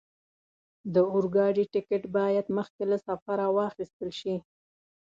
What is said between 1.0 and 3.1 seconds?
اورګاډي ټکټ باید مخکې له